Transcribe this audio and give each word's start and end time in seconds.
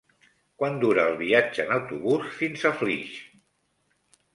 Quant 0.61 0.79
dura 0.83 1.03
el 1.11 1.19
viatge 1.21 1.67
en 1.67 1.75
autobús 1.77 2.35
fins 2.41 2.69
a 2.73 2.77
Flix? 2.83 3.17